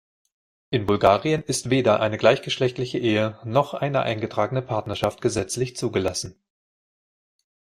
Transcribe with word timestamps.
In 0.71 0.87
Bulgarien 0.87 1.43
ist 1.43 1.69
weder 1.69 1.99
eine 1.99 2.17
gleichgeschlechtliche 2.17 2.97
Ehe 2.97 3.37
noch 3.43 3.75
eine 3.75 4.01
eingetragene 4.01 4.63
Partnerschaft 4.63 5.21
gesetzlich 5.21 5.75
zugelassen. 5.75 6.41